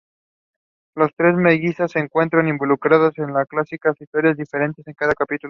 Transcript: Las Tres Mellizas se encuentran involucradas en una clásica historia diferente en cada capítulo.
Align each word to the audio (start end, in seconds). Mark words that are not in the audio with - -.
Las 0.95 1.11
Tres 1.15 1.35
Mellizas 1.35 1.91
se 1.91 1.99
encuentran 1.99 2.47
involucradas 2.47 3.15
en 3.19 3.25
una 3.25 3.45
clásica 3.45 3.93
historia 3.99 4.33
diferente 4.33 4.81
en 4.83 4.95
cada 4.95 5.13
capítulo. 5.13 5.39